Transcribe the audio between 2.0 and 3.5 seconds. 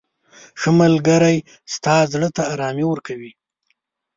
زړه ته ارامي ورکوي.